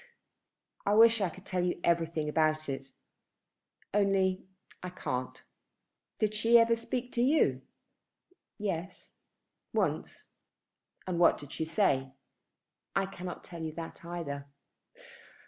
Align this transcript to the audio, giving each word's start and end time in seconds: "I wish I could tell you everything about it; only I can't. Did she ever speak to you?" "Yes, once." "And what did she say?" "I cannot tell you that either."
"I 0.83 0.95
wish 0.95 1.21
I 1.21 1.29
could 1.29 1.45
tell 1.45 1.63
you 1.63 1.79
everything 1.83 2.27
about 2.27 2.69
it; 2.69 2.87
only 3.93 4.47
I 4.81 4.89
can't. 4.89 5.43
Did 6.17 6.33
she 6.33 6.57
ever 6.57 6.75
speak 6.75 7.11
to 7.11 7.21
you?" 7.21 7.61
"Yes, 8.57 9.11
once." 9.75 10.29
"And 11.05 11.19
what 11.19 11.37
did 11.37 11.51
she 11.51 11.65
say?" 11.65 12.13
"I 12.95 13.05
cannot 13.05 13.43
tell 13.43 13.61
you 13.61 13.73
that 13.73 14.03
either." 14.03 14.47